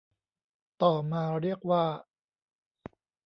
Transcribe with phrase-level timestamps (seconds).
[0.83, 1.83] ต่อมาเรียกว่า